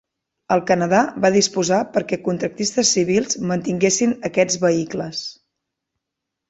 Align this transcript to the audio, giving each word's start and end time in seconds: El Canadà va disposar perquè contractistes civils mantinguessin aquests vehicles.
El 0.53 0.61
Canadà 0.69 1.01
va 1.25 1.31
disposar 1.35 1.77
perquè 1.97 2.19
contractistes 2.29 2.95
civils 2.97 3.39
mantinguessin 3.53 4.19
aquests 4.31 4.63
vehicles. 4.67 5.23